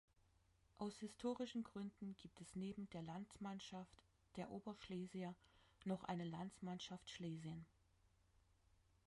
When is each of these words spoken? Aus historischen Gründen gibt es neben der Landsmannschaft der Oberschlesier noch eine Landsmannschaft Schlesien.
Aus 0.79 0.97
historischen 0.97 1.63
Gründen 1.63 2.15
gibt 2.19 2.41
es 2.41 2.55
neben 2.55 2.89
der 2.89 3.03
Landsmannschaft 3.03 4.01
der 4.35 4.49
Oberschlesier 4.49 5.35
noch 5.85 6.03
eine 6.05 6.25
Landsmannschaft 6.25 7.07
Schlesien. 7.07 7.67